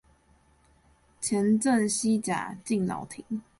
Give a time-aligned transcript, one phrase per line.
[1.19, 3.43] 前鎮西甲敬老亭